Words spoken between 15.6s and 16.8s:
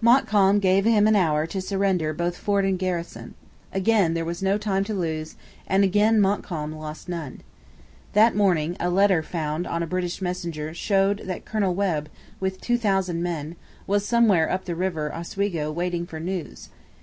waiting for news.